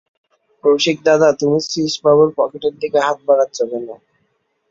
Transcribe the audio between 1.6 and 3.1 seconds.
শ্রীশবাবুর পকেটের দিকে